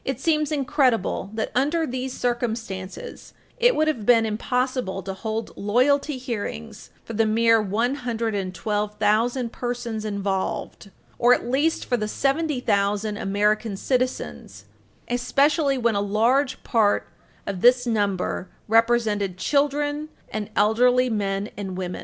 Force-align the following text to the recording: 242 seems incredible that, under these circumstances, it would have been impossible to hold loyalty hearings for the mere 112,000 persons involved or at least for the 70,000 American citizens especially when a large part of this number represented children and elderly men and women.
242 0.03 0.19
seems 0.31 0.51
incredible 0.51 1.29
that, 1.35 1.51
under 1.53 1.85
these 1.85 2.11
circumstances, 2.11 3.35
it 3.59 3.75
would 3.75 3.87
have 3.87 4.03
been 4.03 4.25
impossible 4.25 5.03
to 5.03 5.13
hold 5.13 5.55
loyalty 5.55 6.17
hearings 6.17 6.89
for 7.03 7.13
the 7.13 7.25
mere 7.27 7.61
112,000 7.61 9.51
persons 9.51 10.03
involved 10.03 10.89
or 11.19 11.35
at 11.35 11.47
least 11.47 11.85
for 11.85 11.97
the 11.97 12.07
70,000 12.07 13.15
American 13.17 13.77
citizens 13.77 14.65
especially 15.07 15.77
when 15.77 15.93
a 15.95 16.01
large 16.01 16.63
part 16.63 17.09
of 17.45 17.59
this 17.61 17.85
number 17.85 18.47
represented 18.67 19.37
children 19.37 20.07
and 20.29 20.49
elderly 20.55 21.09
men 21.11 21.47
and 21.57 21.77
women. 21.77 21.99